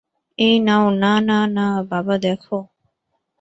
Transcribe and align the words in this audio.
এই 0.39 0.55
নাও 0.59 0.85
না 1.01 1.13
না 1.21 1.39
না- 1.55 1.65
বাবা 1.91 2.15
দেখো। 2.17 2.57